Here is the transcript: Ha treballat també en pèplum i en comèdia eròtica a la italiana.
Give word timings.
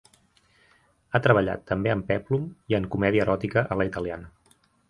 Ha 1.11 1.21
treballat 1.27 1.61
també 1.73 1.93
en 1.97 2.03
pèplum 2.09 2.49
i 2.75 2.79
en 2.81 2.91
comèdia 2.97 3.29
eròtica 3.29 3.67
a 3.77 3.81
la 3.83 3.89
italiana. 3.93 4.35